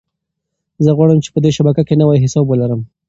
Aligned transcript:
زه 0.83 0.91
غواړم 0.97 1.19
چې 1.23 1.29
په 1.33 1.39
دې 1.43 1.51
شبکه 1.57 1.81
کې 1.87 1.99
نوی 2.01 2.17
حساب 2.23 2.45
ولرم. 2.47 2.81